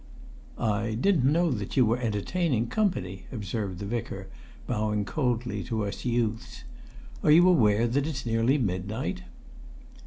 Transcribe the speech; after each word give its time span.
"I 0.57 0.95
didn't 0.95 1.31
know 1.31 1.51
that 1.51 1.77
you 1.77 1.85
were 1.85 1.99
entertaining 1.99 2.69
company," 2.69 3.25
observed 3.31 3.77
the 3.77 3.85
Vicar, 3.85 4.29
bowing 4.65 5.05
coldly 5.05 5.63
to 5.65 5.85
us 5.85 6.05
youths. 6.05 6.63
"Are 7.23 7.29
you 7.29 7.47
aware 7.47 7.85
that 7.87 8.07
it's 8.07 8.25
nearly 8.25 8.57
midnight?" 8.57 9.21